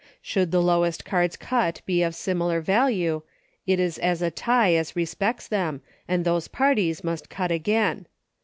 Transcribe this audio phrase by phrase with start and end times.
[0.23, 3.21] Should the lowest cards cut be of similar value,
[3.67, 8.07] it is a tie as respects them, and those parties must cut again.